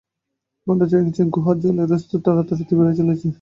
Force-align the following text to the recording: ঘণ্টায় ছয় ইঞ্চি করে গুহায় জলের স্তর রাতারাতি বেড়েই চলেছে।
ঘণ্টায় 0.67 0.89
ছয় 0.91 1.01
ইঞ্চি 1.03 1.21
করে 1.21 1.31
গুহায় 1.35 1.57
জলের 1.61 1.91
স্তর 2.03 2.35
রাতারাতি 2.37 2.73
বেড়েই 2.77 2.97
চলেছে। 2.99 3.27